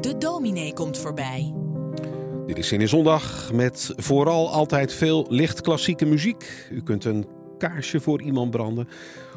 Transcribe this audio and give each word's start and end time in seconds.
De 0.00 0.14
dominee 0.18 0.72
komt 0.72 0.98
voorbij. 0.98 1.54
Dit 2.46 2.58
is 2.58 2.72
in 2.72 2.88
Zondag 2.88 3.52
met 3.52 3.92
vooral 3.96 4.50
altijd 4.50 4.92
veel 4.92 5.26
licht 5.28 5.60
klassieke 5.60 6.04
muziek. 6.04 6.68
U 6.72 6.82
kunt 6.82 7.04
een 7.04 7.26
kaarsje 7.58 8.00
voor 8.00 8.22
iemand 8.22 8.50
branden. 8.50 8.88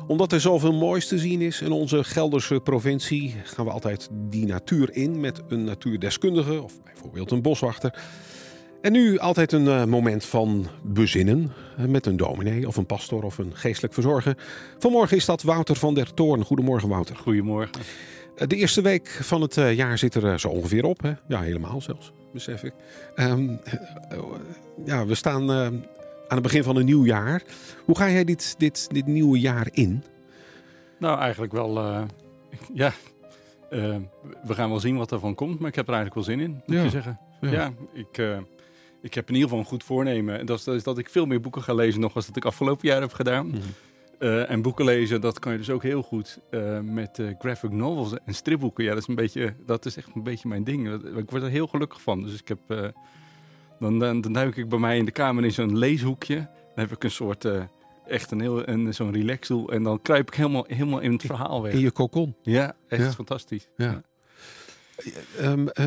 Omdat 0.08 0.32
er 0.32 0.42
zoveel 0.42 0.74
moois 0.74 1.08
te 1.08 1.18
zien 1.18 1.42
is 1.42 1.62
in 1.62 1.71
onze 1.71 2.04
Gelderse 2.04 2.60
provincie, 2.60 3.36
gaan 3.44 3.66
we 3.66 3.71
altijd 3.71 4.10
die 4.12 4.46
natuur 4.46 4.96
in 4.96 5.20
met 5.20 5.42
een 5.47 5.63
natuurdeskundige 5.63 6.62
of 6.62 6.83
bijvoorbeeld 6.83 7.31
een 7.31 7.42
boswachter. 7.42 7.94
En 8.81 8.92
nu 8.92 9.17
altijd 9.17 9.51
een 9.51 9.65
uh, 9.65 9.86
moment 9.86 10.26
van 10.26 10.67
bezinnen 10.83 11.51
uh, 11.79 11.86
met 11.86 12.06
een 12.06 12.17
dominee 12.17 12.67
of 12.67 12.78
een 12.78 12.86
pastor 12.86 13.24
of 13.24 13.38
een 13.38 13.51
geestelijk 13.56 13.94
verzorger. 13.94 14.38
Vanmorgen 14.78 15.17
is 15.17 15.26
dat 15.26 15.42
Wouter 15.42 15.76
van 15.76 15.94
der 15.94 16.13
Toorn. 16.13 16.44
Goedemorgen 16.44 16.90
Wouter. 16.90 17.16
Goedemorgen. 17.16 17.81
De 18.48 18.55
eerste 18.55 18.81
week 18.81 19.08
van 19.08 19.41
het 19.41 19.53
jaar 19.55 19.98
zit 19.98 20.16
er 20.16 20.40
zo 20.40 20.48
ongeveer 20.48 20.84
op. 20.86 21.02
Hè? 21.02 21.12
Ja, 21.27 21.41
helemaal 21.41 21.82
zelfs, 21.82 22.12
besef 22.34 22.64
ik. 22.64 22.73
Um, 23.16 23.59
ja, 24.86 25.05
we 25.05 25.16
staan 25.16 25.52
aan 25.52 25.84
het 26.27 26.41
begin 26.41 26.64
van 26.64 26.76
een 26.76 26.86
nieuw 26.86 27.05
jaar. 27.05 27.44
Hoe 27.86 27.98
ga 27.98 28.09
jij 28.09 28.23
dit, 28.23 28.55
dit, 28.58 28.88
dit 28.91 29.05
nieuwe 29.05 29.40
jaar 29.40 29.67
in? 29.72 30.04
Nou, 31.00 31.20
eigenlijk 31.20 31.52
wel, 31.52 31.80
ja, 32.73 32.94
we 33.70 34.53
gaan 34.53 34.70
wel 34.70 34.80
zien 34.80 34.98
wat 34.98 35.12
er 35.12 35.20
van 35.20 35.36
komt. 35.36 35.59
Maar 35.59 35.70
ik 35.70 35.76
heb 35.76 35.88
er 35.88 35.94
eigenlijk 35.94 36.26
wel 36.28 36.36
zin 36.36 36.45
in, 36.45 36.52
moet 36.66 36.76
Ja. 36.78 36.84
je 36.84 36.90
zeggen. 36.90 37.20
Ja. 37.42 37.52
Ja, 37.52 37.73
ik, 37.94 38.17
ik 39.02 39.14
heb 39.14 39.28
in 39.28 39.34
ieder 39.34 39.50
geval 39.50 39.59
een 39.64 39.70
goed 39.70 39.84
voornemen. 39.84 40.40
En 40.40 40.45
dat 40.45 40.58
is, 40.58 40.64
dat 40.64 40.76
is 40.76 40.84
dat 40.84 40.98
ik 40.98 41.09
veel 41.09 41.26
meer 41.26 41.42
boeken 41.42 41.64
ga 41.64 41.73
lezen 41.73 42.02
nog 42.02 42.16
als 42.16 42.26
dat 42.28 42.36
ik 42.36 42.45
afgelopen 42.45 42.88
jaar 42.88 43.02
heb 43.02 43.14
gedaan. 43.14 43.48
Mhm. 43.48 43.58
Uh, 44.20 44.50
en 44.50 44.62
boeken 44.62 44.86
lezen, 44.86 45.22
dat 45.22 45.40
kan 45.40 45.52
je 45.52 45.58
dus 45.58 45.70
ook 45.70 45.84
heel 45.84 46.02
goed 46.02 46.40
uh, 46.52 46.80
met 46.80 47.18
uh, 47.18 47.30
graphic 47.40 47.72
novels 47.72 48.14
en 48.26 48.34
stripboeken. 48.34 48.84
Ja, 48.84 48.90
dat 48.90 49.02
is, 49.02 49.08
een 49.08 49.16
beetje, 49.16 49.54
dat 49.66 49.86
is 49.86 49.98
echt 49.98 50.09
een 50.16 50.23
beetje 50.23 50.48
mijn 50.48 50.64
ding. 50.64 51.04
Ik 51.18 51.30
word 51.30 51.44
er 51.44 51.50
heel 51.50 51.68
gelukkig 51.68 52.02
van. 52.02 52.23
Dus 52.23 52.42
ik 52.42 52.47
heb, 52.47 52.94
dan, 53.80 54.00
dan, 54.00 54.22
dan 54.22 54.34
duik 54.34 54.58
ik 54.58 54.70
bij 54.70 54.80
mij 54.80 54.97
in 54.97 55.06
de 55.06 55.12
kamer 55.12 55.44
in 55.44 55.52
zo'n 55.52 55.78
leeshoekje. 55.78 56.36
Dan 56.36 56.88
heb 56.88 56.92
ik 56.92 57.03
een 57.03 57.12
soort, 57.12 57.47
echt 58.08 58.31
een 58.31 58.40
heel, 58.40 58.67
een, 58.67 58.94
zo'n 58.94 59.12
relaxdoel. 59.12 59.72
En 59.72 59.84
dan 59.84 60.02
kruip 60.02 60.28
ik 60.28 60.34
helemaal, 60.34 60.66
helemaal 60.67 61.00
in 61.00 61.12
het 61.12 61.22
verhaal 61.22 61.62
weg. 61.62 61.73
In 61.73 61.80
je 61.80 61.92
kokon. 61.92 62.36
Ja, 62.42 62.75
echt 62.88 63.03
Ja. 63.03 63.12
fantastisch. 63.12 63.70
Ja. 63.78 64.02
Um, 65.42 65.67
uh, 65.80 65.86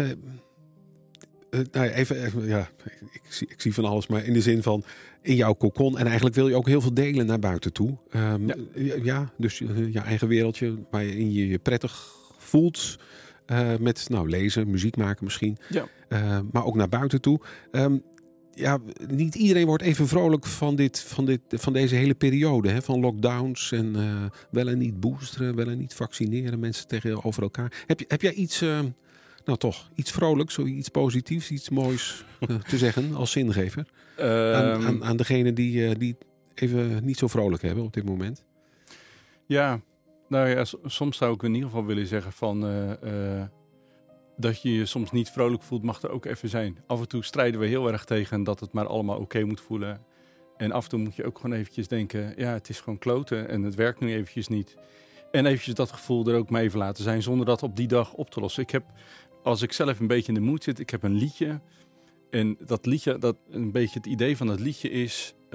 nou 1.53 1.87
ja, 1.87 1.93
even, 1.93 2.25
even, 2.25 2.47
ja, 2.47 2.71
ik, 3.13 3.21
zie, 3.29 3.49
ik 3.49 3.61
zie 3.61 3.75
van 3.75 3.85
alles, 3.85 4.07
maar 4.07 4.25
in 4.25 4.33
de 4.33 4.41
zin 4.41 4.63
van 4.63 4.85
in 5.23 5.35
jouw 5.35 5.53
kokon. 5.53 5.99
En 5.99 6.07
eigenlijk 6.07 6.35
wil 6.35 6.49
je 6.49 6.55
ook 6.55 6.67
heel 6.67 6.81
veel 6.81 6.95
delen 6.95 7.27
naar 7.27 7.39
buiten 7.39 7.73
toe. 7.73 7.97
Um, 8.17 8.47
ja. 8.47 8.95
ja. 9.03 9.33
dus 9.37 9.59
je, 9.59 9.93
je, 9.93 10.01
eigen 10.01 10.29
wereldje 10.29 10.79
waarin 10.91 11.33
je 11.33 11.49
je 11.49 11.59
prettig 11.59 12.15
voelt. 12.39 12.99
Uh, 13.47 13.77
met 13.81 14.09
nou, 14.09 14.29
lezen, 14.29 14.71
muziek 14.71 14.97
maken 14.97 15.25
misschien. 15.25 15.59
Ja. 15.69 15.87
Uh, 16.09 16.39
maar 16.53 16.65
ook 16.65 16.75
naar 16.75 16.89
buiten 16.89 17.21
toe. 17.21 17.41
Um, 17.71 18.03
ja, 18.55 18.79
niet 19.09 19.35
iedereen 19.35 19.67
wordt 19.67 19.83
even 19.83 20.09
vrolijk 20.09 20.47
van, 20.47 20.77
dit, 20.77 21.01
van, 21.01 21.25
dit, 21.25 21.41
van 21.49 21.73
deze 21.73 21.95
hele 21.95 22.15
periode. 22.15 22.71
Hè? 22.71 22.83
Van 22.83 23.01
lockdowns 23.01 23.73
en 23.73 23.97
uh, 23.97 24.25
wel 24.51 24.69
en 24.69 24.79
niet 24.79 25.01
boosteren, 25.01 25.55
wel 25.55 25.69
en 25.69 25.79
niet 25.79 25.95
vaccineren. 25.95 26.59
Mensen 26.59 26.87
tegenover 26.87 27.43
elkaar. 27.43 27.83
Heb, 27.87 27.99
je, 27.99 28.05
heb 28.09 28.23
jij 28.23 28.33
iets, 28.33 28.63
uh, 28.63 28.81
nou 29.45 29.59
toch, 29.59 29.91
iets 29.95 30.11
vrolijks, 30.11 30.59
iets 30.59 30.89
positiefs, 30.89 31.51
iets 31.51 31.69
moois 31.69 32.25
uh, 32.41 32.57
te 32.71 32.79
zeggen 32.79 33.15
als 33.15 33.31
zingever? 33.31 33.87
Aan, 34.19 34.85
aan, 34.85 35.05
aan 35.05 35.17
degene 35.17 35.53
die, 35.53 35.99
die 35.99 36.17
even 36.55 37.05
niet 37.05 37.19
zo 37.19 37.27
vrolijk 37.27 37.63
hebben 37.63 37.85
op 37.85 37.93
dit 37.93 38.05
moment? 38.05 38.45
Ja, 39.47 39.81
nou 40.29 40.49
ja, 40.49 40.65
soms 40.85 41.17
zou 41.17 41.35
ik 41.35 41.43
in 41.43 41.55
ieder 41.55 41.69
geval 41.69 41.85
willen 41.85 42.07
zeggen 42.07 42.33
van 42.33 42.61
dat 44.37 44.63
je 44.63 44.75
je 44.75 44.87
soms 44.87 45.11
niet 45.11 45.31
vrolijk 45.31 45.63
voelt, 45.63 45.83
mag 45.83 46.03
er 46.03 46.11
ook 46.11 46.25
even 46.25 46.49
zijn. 46.49 46.79
Af 46.87 47.01
en 47.01 47.09
toe 47.09 47.25
strijden 47.25 47.61
we 47.61 47.67
heel 47.67 47.93
erg 47.93 48.05
tegen 48.05 48.45
dat 48.45 48.61
het 48.61 48.73
maar 48.73 48.87
allemaal 48.87 49.15
oké 49.15 49.25
okay 49.25 49.43
moet 49.43 49.61
voelen. 49.61 50.01
En 50.57 50.73
af 50.73 50.85
en 50.85 50.91
toe 50.91 50.99
moet 50.99 51.17
je 51.17 51.25
ook 51.25 51.39
gewoon 51.39 51.57
eventjes 51.57 51.89
denken, 51.89 52.35
ja, 52.37 52.53
het 52.53 52.69
is 52.69 52.81
gewoon 52.81 52.99
kloten 52.99 53.49
en 53.49 53.63
het 53.63 53.75
werkt 53.75 54.01
nu 54.01 54.15
eventjes 54.15 54.49
niet. 54.49 54.77
En 55.31 55.47
eventjes 55.47 55.75
dat 55.75 55.93
gevoel 55.93 56.27
er 56.27 56.37
ook 56.37 56.51
mee 56.51 56.65
even 56.65 56.79
laten 56.79 57.05
zijn, 57.05 57.23
zonder 57.23 57.47
dat 57.47 57.63
op 57.63 57.77
die 57.77 57.89
dag 57.89 58.13
op 58.13 58.31
te 58.31 58.41
lossen. 58.41 58.63
Ik 58.63 58.71
heb, 58.71 58.85
als 59.43 59.63
ik 59.63 59.73
zelf 59.73 60.01
een 60.01 60.07
beetje 60.07 60.33
in 60.33 60.35
de 60.35 60.47
moed 60.47 60.65
zit, 60.65 60.79
ik 60.79 60.91
heb 60.91 61.03
een 61.03 61.15
liedje. 61.15 61.61
En 62.31 62.57
dat 62.67 62.87
liedje, 62.87 63.19
dat 63.19 63.37
een 63.51 63.73
beetje 63.73 63.99
het 63.99 64.07
idee 64.07 64.37
van 64.37 64.47
dat 64.47 64.61
liedje 64.61 64.91
is, 64.91 65.35
uh, 65.45 65.51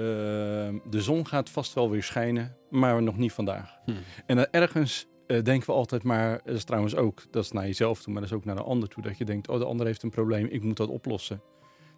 de 0.90 1.00
zon 1.00 1.26
gaat 1.26 1.50
vast 1.50 1.74
wel 1.74 1.90
weer 1.90 2.02
schijnen, 2.02 2.56
maar 2.70 3.02
nog 3.02 3.16
niet 3.16 3.32
vandaag. 3.32 3.78
Hm. 3.84 3.92
En 4.26 4.50
ergens 4.52 5.06
uh, 5.26 5.42
denken 5.42 5.66
we 5.66 5.72
altijd 5.72 6.02
maar, 6.02 6.40
dat 6.44 6.54
is 6.54 6.64
trouwens 6.64 6.96
ook, 6.96 7.22
dat 7.30 7.44
is 7.44 7.52
naar 7.52 7.66
jezelf 7.66 8.02
toe, 8.02 8.12
maar 8.12 8.22
dat 8.22 8.30
is 8.30 8.36
ook 8.36 8.44
naar 8.44 8.56
de 8.56 8.62
ander 8.62 8.88
toe. 8.88 9.02
Dat 9.02 9.18
je 9.18 9.24
denkt, 9.24 9.48
oh 9.48 9.58
de 9.58 9.64
ander 9.64 9.86
heeft 9.86 10.02
een 10.02 10.10
probleem, 10.10 10.46
ik 10.46 10.62
moet 10.62 10.76
dat 10.76 10.88
oplossen. 10.88 11.42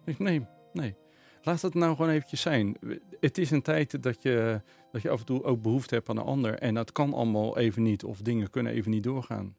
Ik, 0.05 0.19
nee, 0.19 0.45
nee. 0.73 0.95
Laat 1.43 1.61
het 1.61 1.73
nou 1.73 1.95
gewoon 1.95 2.11
eventjes 2.11 2.41
zijn. 2.41 2.77
Het 3.19 3.37
is 3.37 3.51
een 3.51 3.61
tijd 3.61 4.03
dat 4.03 4.21
je, 4.21 4.61
dat 4.91 5.01
je 5.01 5.09
af 5.09 5.19
en 5.19 5.25
toe 5.25 5.43
ook 5.43 5.61
behoefte 5.61 5.95
hebt 5.95 6.09
aan 6.09 6.17
een 6.17 6.23
ander. 6.23 6.53
En 6.53 6.73
dat 6.73 6.91
kan 6.91 7.13
allemaal 7.13 7.57
even 7.57 7.83
niet, 7.83 8.03
of 8.03 8.21
dingen 8.21 8.49
kunnen 8.49 8.73
even 8.73 8.91
niet 8.91 9.03
doorgaan. 9.03 9.55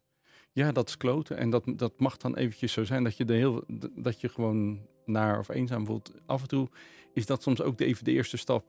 Ja, 0.52 0.72
dat 0.72 0.88
is 0.88 0.96
kloten. 0.96 1.36
En 1.36 1.50
dat, 1.50 1.64
dat 1.76 1.92
mag 1.96 2.16
dan 2.16 2.36
eventjes 2.36 2.72
zo 2.72 2.84
zijn 2.84 3.04
dat 3.04 3.16
je, 3.16 3.24
de 3.24 3.34
heel, 3.34 3.64
dat 3.96 4.20
je 4.20 4.28
gewoon 4.28 4.80
naar 5.04 5.38
of 5.38 5.48
eenzaam 5.48 5.86
voelt. 5.86 6.12
Af 6.26 6.42
en 6.42 6.48
toe 6.48 6.68
is 7.12 7.26
dat 7.26 7.42
soms 7.42 7.60
ook 7.62 7.78
de, 7.78 7.84
even 7.84 8.04
de 8.04 8.10
eerste 8.12 8.36
stap. 8.36 8.64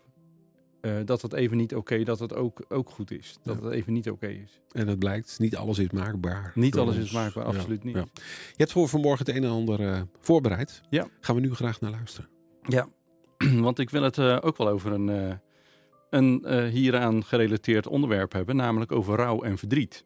Uh, 0.82 0.96
dat 1.06 1.22
het 1.22 1.34
even 1.34 1.58
niet 1.58 1.76
oké, 1.76 1.94
okay, 1.94 2.04
dat 2.04 2.20
het 2.20 2.34
ook, 2.36 2.66
ook 2.70 2.90
goed 2.90 3.12
is. 3.12 3.38
Dat 3.44 3.58
Ja. 3.58 3.64
het 3.64 3.74
even 3.74 3.94
niet 3.94 4.10
oké 4.10 4.28
is. 4.28 4.62
En 4.72 4.88
het 4.88 5.00
blijkt, 5.00 5.40
niet 5.40 5.56
alles 5.56 5.80
is 5.80 5.92
maakbaar. 5.92 6.52
Niet 6.56 6.78
alles 6.78 6.96
ons. 6.96 7.06
is 7.06 7.12
maakbaar, 7.12 7.44
absoluut 7.44 7.84
niet. 7.84 7.96
Je 7.96 8.04
hebt 8.56 8.72
voor 8.72 8.90
vanmorgen 8.90 9.26
het 9.26 9.36
een 9.36 9.44
en 9.44 9.50
ander 9.50 9.80
uh, 9.80 10.02
voorbereid. 10.20 10.82
Ja. 10.90 11.08
Gaan 11.20 11.36
we 11.36 11.42
nu 11.42 11.54
graag 11.54 11.82
naar 11.82 11.92
luisteren. 11.92 12.30
Ja, 12.62 12.88
want 13.68 13.80
ik 13.80 13.90
wil 13.90 14.02
het 14.04 14.18
uh, 14.18 14.38
ook 14.42 14.58
wel 14.58 14.68
over 14.68 14.92
een, 14.92 15.40
een 16.10 16.68
hieraan 16.68 17.24
gerelateerd 17.24 17.88
onderwerp 17.88 18.32
hebben, 18.32 18.56
namelijk 18.56 18.92
over 18.92 19.16
rouw 19.16 19.42
en 19.42 19.58
verdriet. 19.58 20.06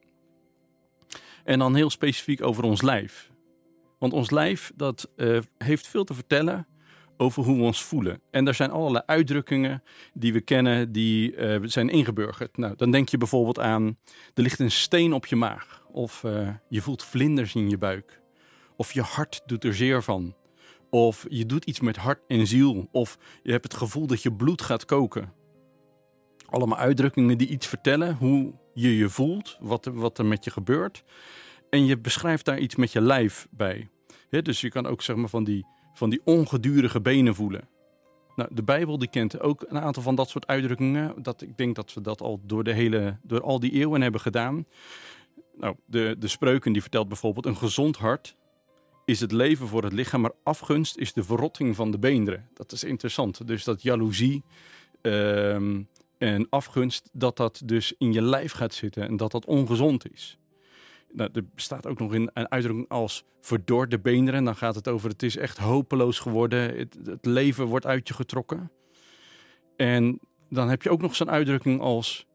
En 1.48 1.60
dan 1.60 1.76
heel 1.76 1.90
specifiek 1.90 2.44
over 2.44 2.64
ons 2.64 2.82
lijf. 2.82 3.32
Want 4.00 4.14
ons 4.14 4.30
lijf 4.30 4.72
dat, 4.76 5.10
uh, 5.16 5.40
heeft 5.58 5.88
veel 5.88 6.04
te 6.04 6.14
vertellen 6.14 6.68
over 7.18 7.44
hoe 7.44 7.58
we 7.58 7.64
ons 7.64 7.84
voelen. 7.84 8.22
En 8.32 8.48
er 8.48 8.54
zijn 8.54 8.72
allerlei 8.72 9.04
uitdrukkingen 9.06 9.84
die 10.14 10.34
we 10.34 10.42
kennen, 10.42 10.92
die 10.92 11.36
uh, 11.36 11.58
zijn 11.64 11.90
ingeburgerd. 11.90 12.58
Nou, 12.58 12.76
dan 12.76 12.92
denk 12.92 13.10
je 13.10 13.18
bijvoorbeeld 13.18 13.60
aan, 13.60 13.98
er 14.34 14.44
ligt 14.44 14.60
een 14.60 14.72
steen 14.72 15.14
op 15.14 15.26
je 15.26 15.36
maag. 15.36 15.86
Of 15.92 16.24
uh, 16.24 16.50
je 16.70 16.82
voelt 16.82 17.04
vlinders 17.04 17.56
in 17.56 17.70
je 17.70 17.78
buik. 17.78 18.22
Of 18.76 18.94
je 18.94 19.02
hart 19.02 19.42
doet 19.46 19.64
er 19.64 19.76
zeer 19.76 20.04
van. 20.04 20.36
Of 20.90 21.26
je 21.30 21.46
doet 21.46 21.66
iets 21.66 21.80
met 21.80 21.98
hart 21.98 22.22
en 22.28 22.48
ziel. 22.48 22.88
Of 22.92 23.18
je 23.44 23.52
hebt 23.52 23.64
het 23.64 23.74
gevoel 23.74 24.08
dat 24.08 24.22
je 24.22 24.34
bloed 24.34 24.62
gaat 24.62 24.86
koken. 24.86 25.34
Allemaal 26.46 26.78
uitdrukkingen 26.78 27.38
die 27.38 27.48
iets 27.48 27.68
vertellen, 27.68 28.16
hoe 28.16 28.54
je 28.80 28.98
je 28.98 29.10
voelt, 29.10 29.58
wat 29.60 29.86
wat 29.86 30.18
er 30.18 30.26
met 30.26 30.44
je 30.44 30.52
gebeurt. 30.52 31.04
En 31.70 31.86
je 31.86 31.98
beschrijft 31.98 32.46
daar 32.46 32.60
iets 32.60 32.76
met 32.76 32.92
je 32.92 33.02
lijf 33.02 33.48
bij. 33.50 33.90
Dus 34.30 34.62
je 34.62 34.70
kan 34.70 34.86
ook 34.86 35.02
zeg 35.02 35.16
maar 35.16 35.30
van 35.30 35.44
die, 35.44 35.66
van 35.94 36.10
die 36.10 36.22
ongedurige 36.24 37.02
benen 37.02 37.36
voelen. 37.36 37.68
Nou, 38.36 38.50
de 38.54 38.64
Bijbel 38.64 38.98
die 38.98 39.10
kent 39.10 39.40
ook 39.40 39.66
een 39.68 39.80
aantal 39.80 40.04
van 40.04 40.16
dat 40.16 40.30
soort 40.30 40.48
uitdrukkingen. 40.48 41.14
Dat, 41.22 41.42
ik 41.42 41.58
denk 41.58 41.76
dat 41.76 41.94
we 41.94 42.02
dat 42.02 42.22
al 42.22 42.42
door, 42.44 42.64
de 42.64 42.74
hele, 42.74 43.18
door 43.24 43.42
al 43.42 43.60
die 43.60 43.72
eeuwen 43.72 44.02
hebben 44.02 44.22
gedaan. 44.22 44.66
Nou, 45.56 45.76
de, 45.86 46.16
de 46.20 46.28
spreuken 46.28 46.74
die 46.74 46.82
vertelt 46.82 47.08
bijvoorbeeld... 47.08 47.46
een 47.46 47.58
gezond 47.58 47.98
hart 47.98 48.36
is 49.06 49.20
het 49.20 49.32
leven 49.32 49.68
voor 49.68 49.84
het 49.84 49.94
lichaam... 49.94 50.22
maar 50.22 50.32
afgunst 50.44 50.98
is 50.98 51.14
de 51.14 51.24
verrotting 51.24 51.76
van 51.76 51.92
de 51.92 52.00
beenderen. 52.00 52.48
Dat 52.54 52.72
is 52.72 52.84
interessant. 52.84 53.48
Dus 53.48 53.64
dat 53.64 53.82
jaloezie 53.82 54.44
uh, 55.02 55.80
en 56.18 56.48
afgunst... 56.50 57.10
dat 57.14 57.38
dat 57.38 57.62
dus 57.66 57.94
in 57.98 58.14
je 58.14 58.22
lijf 58.22 58.52
gaat 58.52 58.74
zitten 58.74 59.08
en 59.08 59.18
dat 59.18 59.32
dat 59.32 59.46
ongezond 59.46 60.12
is. 60.12 60.38
Nou, 61.12 61.30
er 61.34 61.46
bestaat 61.56 61.88
ook 61.88 62.00
nog 62.00 62.14
in 62.14 62.30
een 62.34 62.52
uitdrukking 62.52 62.90
als 62.90 63.24
verdorde 63.42 64.00
beenderen. 64.00 64.44
Dan 64.44 64.56
gaat 64.56 64.76
het 64.76 64.88
over 64.88 65.10
het 65.10 65.24
is 65.24 65.38
echt 65.38 65.58
hopeloos 65.58 66.20
geworden. 66.20 66.78
Het, 66.78 66.98
het 67.06 67.26
leven 67.26 67.66
wordt 67.66 67.86
uit 67.86 68.08
je 68.08 68.14
getrokken. 68.14 68.72
En 69.76 70.20
dan 70.50 70.70
heb 70.70 70.82
je 70.82 70.90
ook 70.90 71.02
nog 71.02 71.16
zo'n 71.16 71.30
uitdrukking 71.30 71.82
als 71.82 72.28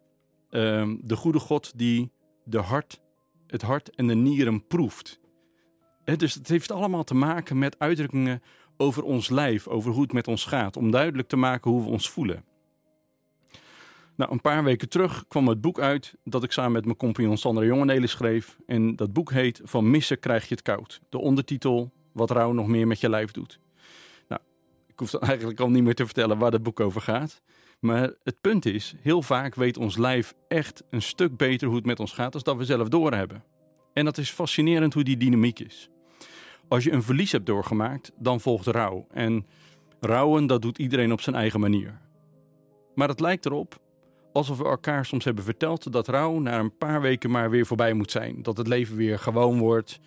um, 0.51 1.01
de 1.03 1.17
goede 1.17 1.39
God 1.39 1.73
die 1.79 2.11
de 2.45 2.59
hart, 2.59 3.01
het 3.47 3.63
hart 3.63 3.91
en 3.91 4.07
de 4.07 4.15
nieren 4.15 4.67
proeft. 4.67 5.21
Dus 6.05 6.35
het 6.35 6.49
heeft 6.49 6.71
allemaal 6.71 7.05
te 7.05 7.15
maken 7.15 7.59
met 7.59 7.79
uitdrukkingen 7.79 8.43
over 8.77 9.03
ons 9.03 9.29
lijf, 9.29 9.69
over 9.69 9.93
hoe 9.93 10.03
het 10.03 10.13
met 10.13 10.29
ons 10.29 10.45
gaat. 10.45 10.77
Om 10.77 10.91
duidelijk 10.91 11.29
te 11.29 11.37
maken 11.37 11.71
hoe 11.71 11.83
we 11.83 11.89
ons 11.89 12.11
voelen. 12.11 12.45
Nou, 14.17 14.33
een 14.33 14.41
paar 14.41 14.65
weken 14.65 14.89
terug 14.89 15.25
kwam 15.29 15.49
het 15.49 15.61
boek 15.61 15.81
uit 15.81 16.15
dat 16.25 16.45
ik 16.45 16.53
samen 16.53 16.73
met 16.73 16.85
mijn 16.85 16.97
compagnon 16.97 17.37
Sandra 17.37 17.65
Jongenelen 17.65 18.09
schreef. 18.09 18.57
En 18.67 18.97
dat 18.97 19.13
boek 19.13 19.33
heet 19.33 19.61
Van 19.65 19.91
missen 19.91 20.19
krijg 20.19 20.49
je 20.49 20.55
het 20.55 20.63
koud. 20.63 21.01
De 21.09 21.19
ondertitel 21.19 21.93
Wat 22.13 22.31
rouw 22.31 22.53
nog 22.53 22.67
meer 22.67 22.87
met 22.87 23.01
je 23.01 23.11
lijf 23.11 23.31
doet. 23.31 23.59
Nou, 24.29 24.41
ik 24.87 24.99
hoef 24.99 25.11
dan 25.11 25.21
eigenlijk 25.31 25.61
al 25.61 25.71
niet 25.71 25.83
meer 25.83 25.95
te 25.95 26.05
vertellen 26.05 26.39
waar 26.39 26.53
het 26.53 26.63
boek 26.63 26.81
over 26.81 27.01
gaat. 27.01 27.43
Maar 27.81 28.13
het 28.23 28.41
punt 28.41 28.67
is, 28.67 28.95
heel 29.01 29.23
vaak 29.23 29.55
weet 29.55 29.77
ons 29.77 29.97
lijf 29.97 30.35
echt 30.49 30.83
een 30.91 31.03
stuk 31.03 31.37
beter 31.37 31.67
hoe 31.67 31.77
het 31.77 31.87
met 31.87 32.01
ons 32.01 32.13
gaat 32.13 32.35
als 32.35 32.43
dat 32.43 32.57
we 32.57 32.65
zelf 32.65 32.89
doorhebben. 32.89 33.45
En 33.93 34.05
dat 34.05 34.19
is 34.19 34.31
fascinerend 34.31 34.95
hoe 34.95 35.03
die 35.03 35.17
dynamiek 35.17 35.59
is. 35.59 35.91
Als 36.69 36.85
je 36.85 36.93
een 36.93 37.03
verlies 37.03 37.33
hebt 37.33 37.47
doorgemaakt, 37.47 38.13
dan 38.19 38.41
volgt 38.41 38.67
rouw. 38.67 39.07
En 39.11 39.47
rouwen, 40.01 40.47
dat 40.47 40.63
doet 40.63 40.79
iedereen 40.79 41.13
op 41.13 41.21
zijn 41.21 41.37
eigen 41.37 41.61
manier. 41.61 42.01
Maar 42.95 43.09
het 43.09 43.21
lijkt 43.21 43.47
erop 43.47 43.81
alsof 44.33 44.59
we 44.59 44.65
elkaar 44.65 45.07
soms 45.07 45.25
hebben 45.25 45.45
verteld 45.45 45.93
dat 45.93 46.09
rouw 46.09 46.39
na 46.39 46.59
een 46.59 46.77
paar 46.77 47.01
weken 47.01 47.31
maar 47.31 47.51
weer 47.51 47.67
voorbij 47.67 47.93
moet 47.93 48.11
zijn. 48.11 48.43
Dat 48.43 48.57
het 48.57 48.67
leven 48.67 48.97
weer 48.97 49.19
gewoon 49.19 49.59
wordt 49.59 50.01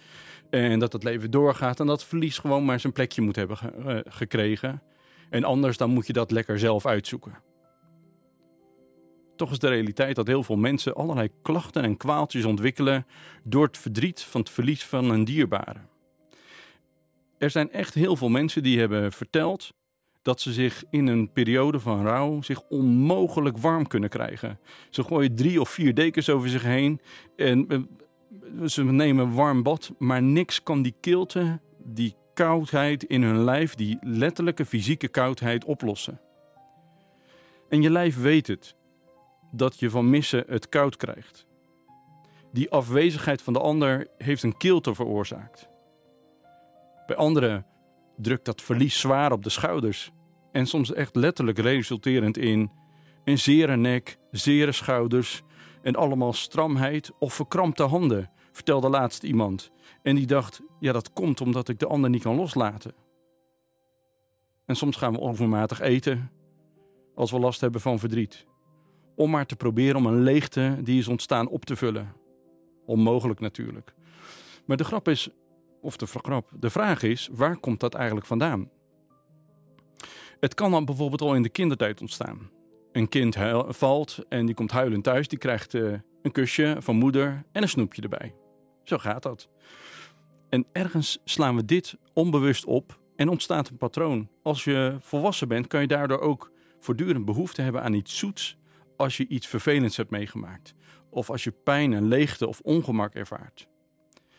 en 0.50 0.80
dat 0.80 0.94
het 0.94 1.04
leven 1.04 1.31
doorgaat 1.31 1.80
en 1.80 1.86
dat 1.86 2.06
verlies 2.06 2.38
gewoon 2.38 2.66
maar 2.66 2.80
zijn 2.80 2.94
plekje 2.94 3.22
moet 3.22 3.36
hebben 3.36 3.57
eh, 3.86 3.98
gekregen. 4.06 4.81
En 5.30 5.44
anders 5.44 5.77
dan 5.77 5.89
moet 5.89 6.07
je 6.07 6.13
dat 6.13 6.31
lekker 6.31 6.60
zelf 6.60 6.86
uitzoeken. 6.86 7.44
Toch 9.36 9.51
is 9.51 9.60
de 9.60 9.68
realiteit 9.68 10.16
dat 10.16 10.28
heel 10.28 10.44
veel 10.44 10.56
mensen 10.56 10.95
allerlei 10.95 11.30
klachten 11.42 11.83
en 11.83 11.98
kwaaltjes 11.98 12.45
ontwikkelen 12.45 13.06
door 13.44 13.66
het 13.66 13.78
verdriet 13.78 14.21
van 14.21 14.42
het 14.42 14.50
verlies 14.50 14.86
van 14.86 15.10
een 15.10 15.25
dierbare. 15.25 15.80
Er 17.38 17.50
zijn 17.50 17.71
echt 17.71 17.94
heel 17.94 18.16
veel 18.16 18.30
mensen 18.30 18.63
die 18.63 18.80
hebben 18.80 19.12
verteld 19.12 19.74
dat 20.25 20.42
ze 20.42 20.54
zich 20.54 20.83
in 20.89 21.07
een 21.07 21.31
periode 21.31 21.80
van 21.80 22.06
rouw 22.06 22.42
zich 22.42 22.62
onmogelijk 22.69 23.57
warm 23.57 23.88
kunnen 23.88 24.10
krijgen. 24.10 24.60
Ze 24.89 25.04
gooien 25.04 25.36
drie 25.36 25.62
of 25.62 25.69
vier 25.69 25.94
dekens 25.94 26.30
over 26.30 26.50
zich 26.50 26.63
heen 26.63 27.01
en 27.36 27.68
eh, 27.68 27.80
ze 28.68 28.83
nemen 28.83 29.33
warm 29.33 29.63
bad, 29.63 29.94
maar 29.98 30.24
niks 30.24 30.63
kan 30.63 30.81
die 30.81 30.95
kilte, 31.00 31.60
die 31.83 32.16
koudheid 32.33 33.04
in 33.04 33.24
hun 33.24 33.44
lijf, 33.44 33.75
die 33.75 33.98
letterlijke 34.01 34.66
fysieke 34.66 35.07
koudheid 35.07 35.66
oplossen. 35.66 36.19
En 37.69 37.81
je 37.81 37.89
lijf 37.89 38.21
weet 38.21 38.48
het, 38.48 38.75
dat 39.51 39.80
je 39.80 39.89
van 39.89 40.10
missen 40.10 40.44
het 40.48 40.69
koud 40.69 40.95
krijgt. 40.95 41.48
Die 42.51 42.69
afwezigheid 42.69 43.42
van 43.42 43.54
de 43.54 43.60
ander 43.60 44.07
heeft 44.18 44.44
een 44.44 44.57
kilte 44.57 44.95
veroorzaakt. 44.95 45.69
Bij 47.07 47.16
anderen 47.16 47.66
drukt 48.18 48.45
dat 48.45 48.62
verlies 48.62 49.00
zwaar 49.00 49.31
op 49.31 49.44
de 49.44 49.50
schouders 49.50 50.12
en 50.56 50.66
soms 50.66 50.94
echt 50.94 51.16
letterlijk 51.16 51.57
resulterend 51.57 52.38
in 52.38 52.72
een 53.24 53.40
zere 53.40 53.75
nek, 53.75 54.18
zere 54.31 54.72
schouders 54.72 55.44
en 55.81 55.96
allemaal 55.96 56.34
stramheid 56.34 57.12
of 57.19 57.34
verkrampte 57.34 57.84
handen, 57.84 58.30
vertelde 58.52 58.90
laatst 58.90 59.24
iemand. 59.24 59.72
En 60.04 60.16
die 60.16 60.25
dacht, 60.25 60.62
ja 60.80 60.92
dat 60.92 61.13
komt 61.13 61.42
omdat 61.42 61.69
ik 61.69 61.80
de 61.80 61.88
ander 61.88 62.10
niet 62.10 62.22
kan 62.22 62.36
loslaten. 62.36 62.94
En 64.66 64.75
soms 64.75 64.96
gaan 64.96 65.13
we 65.13 65.19
overmatig 65.19 65.80
eten 65.80 66.31
als 67.16 67.31
we 67.31 67.40
last 67.40 67.62
hebben 67.62 67.81
van 67.81 68.00
verdriet. 68.00 68.46
Om 69.16 69.30
maar 69.30 69.46
te 69.46 69.56
proberen 69.56 69.96
om 69.96 70.06
een 70.06 70.22
leegte 70.22 70.78
die 70.84 71.00
is 71.00 71.07
ontstaan 71.07 71.48
op 71.48 71.66
te 71.66 71.75
vullen. 71.75 72.13
Onmogelijk 72.86 73.40
natuurlijk. 73.40 73.94
Maar 74.66 74.78
de 74.78 74.84
grap 74.84 75.07
is, 75.07 75.30
of 75.81 75.98
de 75.98 76.06
grap, 76.06 76.52
de 76.60 76.69
vraag 76.69 77.04
is, 77.04 77.30
waar 77.31 77.57
komt 77.57 77.80
dat 77.80 77.94
eigenlijk 77.94 78.28
vandaan? 78.28 78.69
Het 80.45 80.53
kan 80.53 80.71
dan 80.71 80.86
bijvoorbeeld 80.86 81.21
al 81.21 81.36
in 81.36 81.42
de 81.42 81.50
kindertijd 81.50 82.01
ontstaan. 82.01 82.50
Een 82.92 83.09
kind 83.09 83.38
valt 83.68 84.19
en 84.30 84.45
die 84.45 84.56
komt 84.56 84.71
huilend 84.71 85.03
thuis, 85.03 85.27
die 85.27 85.38
krijgt 85.38 85.74
uh, 85.74 85.94
een 86.21 86.31
kusje 86.31 86.75
van 86.80 86.95
moeder 86.95 87.44
en 87.51 87.62
een 87.62 87.69
snoepje 87.69 88.01
erbij. 88.01 88.36
Zo 88.83 88.97
gaat 88.97 89.24
dat. 89.24 89.50
En 90.50 90.65
ergens 90.71 91.18
slaan 91.24 91.56
we 91.56 91.65
dit 91.65 91.97
onbewust 92.13 92.65
op 92.65 93.00
en 93.15 93.30
ontstaat 93.30 93.69
een 93.69 93.77
patroon. 93.77 94.30
Als 94.44 94.63
je 94.63 94.97
volwassen 95.00 95.47
bent, 95.47 95.68
kan 95.68 95.81
je 95.81 95.88
daardoor 95.88 96.19
ook 96.19 96.51
voortdurend 96.80 97.25
behoefte 97.25 97.62
hebben 97.62 97.83
aan 97.83 97.94
iets 97.94 98.18
zoets 98.18 98.57
als 98.97 99.18
je 99.18 99.27
iets 99.27 99.47
vervelends 99.47 99.97
hebt 99.97 100.12
meegemaakt. 100.12 100.74
Of 101.09 101.30
als 101.30 101.44
je 101.44 101.51
pijn 101.51 101.94
en 101.94 102.07
leegte 102.07 102.47
of 102.47 102.59
ongemak 102.59 103.13
ervaart. 103.13 103.68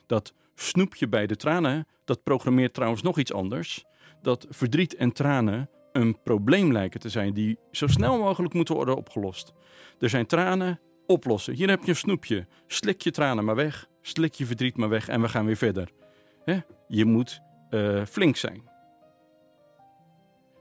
Dat 0.07 0.35
snoepje 0.55 1.09
bij 1.09 1.27
de 1.27 1.37
tranen, 1.37 1.87
dat 2.05 2.23
programmeert 2.23 2.75
trouwens 2.75 3.03
nog 3.03 3.19
iets 3.19 3.33
anders. 3.33 3.85
Dat 4.23 4.47
verdriet 4.51 4.95
en 4.95 5.13
tranen 5.13 5.71
een 6.01 6.23
probleem 6.23 6.73
lijken 6.73 7.01
te 7.01 7.09
zijn 7.09 7.33
die 7.35 7.59
zo 7.71 7.87
snel 7.87 8.19
mogelijk 8.19 8.55
moeten 8.55 8.75
worden 8.75 8.97
opgelost. 8.97 9.53
Er 9.99 10.09
zijn 10.09 10.27
tranen, 10.27 10.81
oplossen. 11.07 11.55
Hier 11.55 11.69
heb 11.69 11.83
je 11.83 11.89
een 11.89 11.97
snoepje. 11.97 12.47
Slik 12.67 13.03
je 13.03 13.11
tranen 13.11 13.45
maar 13.45 13.55
weg, 13.55 13.89
slik 14.03 14.35
je 14.35 14.47
verdriet 14.47 14.77
maar 14.77 14.89
weg 14.89 15.09
en 15.09 15.21
we 15.21 15.29
gaan 15.29 15.47
weer 15.47 15.57
verder. 15.57 15.89
Je 16.89 17.05
moet 17.05 17.41
uh, 17.71 18.05
flink 18.05 18.37
zijn. 18.37 18.63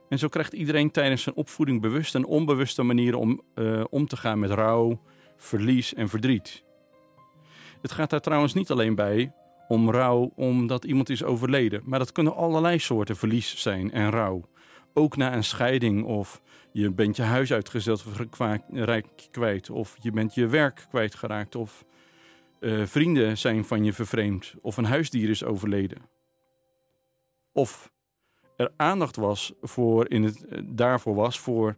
En 0.08 0.18
zo 0.18 0.28
krijgt 0.28 0.52
iedereen 0.52 0.90
tijdens 0.90 1.22
zijn 1.22 1.34
opvoeding 1.34 1.80
bewuste 1.80 2.18
en 2.18 2.24
onbewuste 2.24 2.82
manieren 2.82 3.18
om 3.18 3.42
uh, 3.54 3.84
om 3.90 4.06
te 4.06 4.16
gaan 4.16 4.38
met 4.38 4.50
rouw, 4.50 5.00
verlies 5.36 5.94
en 5.94 6.08
verdriet. 6.08 6.64
Het 7.82 7.92
gaat 7.92 8.10
daar 8.10 8.20
trouwens 8.20 8.54
niet 8.54 8.70
alleen 8.70 8.94
bij 8.94 9.32
om 9.68 9.90
rouw 9.90 10.32
omdat 10.34 10.84
iemand 10.84 11.08
is 11.08 11.24
overleden, 11.24 11.82
maar 11.84 11.98
dat 11.98 12.12
kunnen 12.12 12.34
allerlei 12.34 12.78
soorten 12.78 13.16
verlies 13.16 13.60
zijn 13.60 13.92
en 13.92 14.10
rouw. 14.10 14.48
Ook 14.98 15.16
na 15.16 15.34
een 15.34 15.44
scheiding 15.44 16.04
of 16.04 16.42
je 16.72 16.90
bent 16.90 17.16
je 17.16 17.22
huis 17.22 17.52
uitgezet 17.52 18.06
of 18.06 18.18
rijk 18.70 19.06
kwijt 19.30 19.70
of 19.70 19.96
je 20.00 20.10
bent 20.10 20.34
je 20.34 20.46
werk 20.46 20.86
kwijtgeraakt 20.88 21.54
of 21.54 21.84
uh, 22.60 22.86
vrienden 22.86 23.38
zijn 23.38 23.64
van 23.64 23.84
je 23.84 23.92
vervreemd 23.92 24.54
of 24.62 24.76
een 24.76 24.84
huisdier 24.84 25.28
is 25.28 25.44
overleden. 25.44 25.98
Of 27.52 27.92
er 28.56 28.72
aandacht 28.76 29.16
was 29.16 29.52
voor 29.62 30.10
in 30.10 30.22
het, 30.22 30.44
eh, 30.44 30.62
daarvoor 30.64 31.14
was 31.14 31.40
voor 31.40 31.76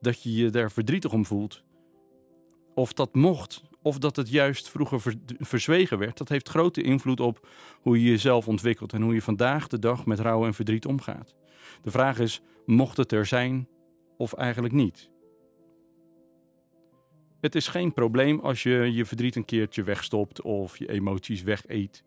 dat 0.00 0.22
je 0.22 0.34
je 0.34 0.50
daar 0.50 0.70
verdrietig 0.70 1.12
om 1.12 1.24
voelt. 1.26 1.62
Of 2.74 2.92
dat 2.92 3.14
mocht, 3.14 3.62
of 3.82 3.98
dat 3.98 4.16
het 4.16 4.30
juist 4.30 4.68
vroeger 4.68 5.14
verzwegen 5.38 5.98
werd. 5.98 6.18
Dat 6.18 6.28
heeft 6.28 6.48
grote 6.48 6.82
invloed 6.82 7.20
op 7.20 7.48
hoe 7.80 8.02
je 8.02 8.10
jezelf 8.10 8.48
ontwikkelt 8.48 8.92
en 8.92 9.02
hoe 9.02 9.14
je 9.14 9.22
vandaag 9.22 9.66
de 9.68 9.78
dag 9.78 10.06
met 10.06 10.20
rouw 10.20 10.46
en 10.46 10.54
verdriet 10.54 10.86
omgaat. 10.86 11.37
De 11.82 11.90
vraag 11.90 12.18
is, 12.18 12.40
mocht 12.66 12.96
het 12.96 13.12
er 13.12 13.26
zijn 13.26 13.68
of 14.16 14.32
eigenlijk 14.32 14.74
niet? 14.74 15.10
Het 17.40 17.54
is 17.54 17.68
geen 17.68 17.92
probleem 17.92 18.40
als 18.40 18.62
je 18.62 18.92
je 18.92 19.04
verdriet 19.04 19.36
een 19.36 19.44
keertje 19.44 19.82
wegstopt 19.82 20.42
of 20.42 20.76
je 20.76 20.90
emoties 20.90 21.42
wegeet. 21.42 22.04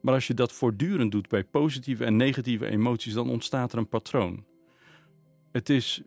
Maar 0.00 0.14
als 0.14 0.26
je 0.26 0.34
dat 0.34 0.52
voortdurend 0.52 1.12
doet 1.12 1.28
bij 1.28 1.44
positieve 1.44 2.04
en 2.04 2.16
negatieve 2.16 2.66
emoties, 2.66 3.12
dan 3.12 3.30
ontstaat 3.30 3.72
er 3.72 3.78
een 3.78 3.88
patroon. 3.88 4.44
Het 5.52 5.68
is 5.68 6.02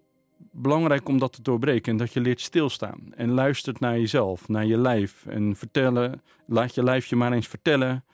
belangrijk 0.52 1.08
om 1.08 1.20
dat 1.20 1.34
te 1.34 1.42
doorbreken 1.42 1.92
en 1.92 1.98
dat 1.98 2.14
je 2.14 2.22
leert 2.22 2.42
stilstaan 2.42 3.14
en 3.16 3.32
luistert 3.32 3.80
naar 3.80 4.00
jezelf, 4.00 4.48
naar 4.48 4.66
je 4.66 4.78
lijf 4.78 5.26
en 5.26 5.56
vertellen, 5.56 6.22
laat 6.48 6.76
je 6.76 6.84
lijf 6.84 7.06
je 7.06 7.16
maar 7.16 7.34
eens 7.34 7.48
vertellen 7.48 8.06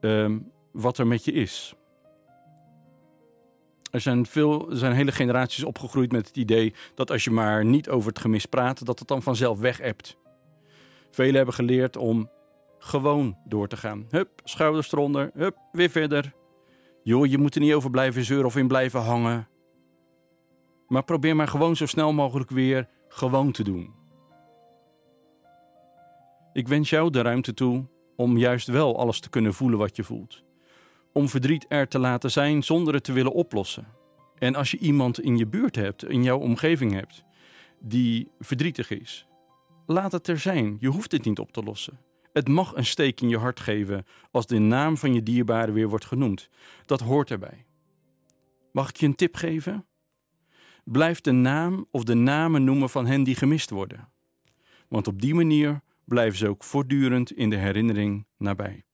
uh, 0.00 0.36
wat 0.72 0.98
er 0.98 1.06
met 1.06 1.24
je 1.24 1.32
is. 1.32 1.74
Er 3.94 4.00
zijn, 4.00 4.26
veel, 4.26 4.70
er 4.70 4.76
zijn 4.76 4.92
hele 4.92 5.12
generaties 5.12 5.64
opgegroeid 5.64 6.12
met 6.12 6.26
het 6.26 6.36
idee 6.36 6.74
dat 6.94 7.10
als 7.10 7.24
je 7.24 7.30
maar 7.30 7.64
niet 7.64 7.88
over 7.88 8.08
het 8.08 8.18
gemis 8.18 8.46
praat, 8.46 8.86
dat 8.86 8.98
het 8.98 9.08
dan 9.08 9.22
vanzelf 9.22 9.58
weg 9.58 9.78
hebt. 9.78 10.16
Velen 11.10 11.34
hebben 11.34 11.54
geleerd 11.54 11.96
om 11.96 12.30
gewoon 12.78 13.36
door 13.44 13.68
te 13.68 13.76
gaan. 13.76 14.06
Hup, 14.10 14.40
schouders 14.44 14.92
eronder, 14.92 15.30
hup, 15.34 15.56
weer 15.72 15.90
verder. 15.90 16.34
Joh, 17.02 17.26
je 17.26 17.38
moet 17.38 17.54
er 17.54 17.60
niet 17.60 17.72
over 17.72 17.90
blijven 17.90 18.24
zeuren 18.24 18.46
of 18.46 18.56
in 18.56 18.68
blijven 18.68 19.00
hangen. 19.00 19.48
Maar 20.88 21.04
probeer 21.04 21.36
maar 21.36 21.48
gewoon 21.48 21.76
zo 21.76 21.86
snel 21.86 22.12
mogelijk 22.12 22.50
weer 22.50 22.88
gewoon 23.08 23.52
te 23.52 23.62
doen. 23.62 23.94
Ik 26.52 26.68
wens 26.68 26.90
jou 26.90 27.10
de 27.10 27.22
ruimte 27.22 27.54
toe 27.54 27.86
om 28.16 28.36
juist 28.36 28.66
wel 28.66 28.98
alles 28.98 29.20
te 29.20 29.30
kunnen 29.30 29.54
voelen 29.54 29.78
wat 29.78 29.96
je 29.96 30.04
voelt. 30.04 30.43
Om 31.14 31.28
verdriet 31.28 31.66
er 31.68 31.88
te 31.88 31.98
laten 31.98 32.30
zijn 32.30 32.62
zonder 32.62 32.94
het 32.94 33.04
te 33.04 33.12
willen 33.12 33.32
oplossen. 33.32 33.86
En 34.38 34.54
als 34.54 34.70
je 34.70 34.78
iemand 34.78 35.20
in 35.20 35.36
je 35.36 35.46
buurt 35.46 35.76
hebt, 35.76 36.04
in 36.04 36.22
jouw 36.22 36.38
omgeving 36.38 36.92
hebt, 36.92 37.24
die 37.78 38.30
verdrietig 38.40 38.90
is, 38.90 39.26
laat 39.86 40.12
het 40.12 40.28
er 40.28 40.38
zijn. 40.38 40.76
Je 40.80 40.88
hoeft 40.88 41.12
het 41.12 41.24
niet 41.24 41.38
op 41.38 41.52
te 41.52 41.62
lossen. 41.62 41.98
Het 42.32 42.48
mag 42.48 42.76
een 42.76 42.86
steek 42.86 43.20
in 43.20 43.28
je 43.28 43.38
hart 43.38 43.60
geven 43.60 44.06
als 44.30 44.46
de 44.46 44.58
naam 44.58 44.96
van 44.96 45.14
je 45.14 45.22
dierbare 45.22 45.72
weer 45.72 45.88
wordt 45.88 46.04
genoemd. 46.04 46.48
Dat 46.86 47.00
hoort 47.00 47.30
erbij. 47.30 47.64
Mag 48.72 48.88
ik 48.88 48.96
je 48.96 49.06
een 49.06 49.14
tip 49.14 49.36
geven? 49.36 49.86
Blijf 50.84 51.20
de 51.20 51.32
naam 51.32 51.86
of 51.90 52.04
de 52.04 52.14
namen 52.14 52.64
noemen 52.64 52.90
van 52.90 53.06
hen 53.06 53.22
die 53.22 53.34
gemist 53.34 53.70
worden. 53.70 54.08
Want 54.88 55.06
op 55.06 55.20
die 55.20 55.34
manier 55.34 55.80
blijven 56.04 56.38
ze 56.38 56.48
ook 56.48 56.64
voortdurend 56.64 57.32
in 57.32 57.50
de 57.50 57.56
herinnering 57.56 58.26
nabij. 58.38 58.84